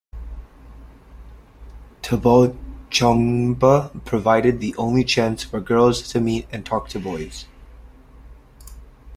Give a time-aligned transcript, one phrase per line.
[2.01, 2.57] Thabal
[2.89, 7.45] chongba provided the only chance for girls to meet and talk to boys.